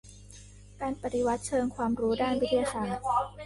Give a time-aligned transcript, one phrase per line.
[0.81, 3.03] การปฏิวัติเชิงความรู้ด้านวิทยาศาสตร์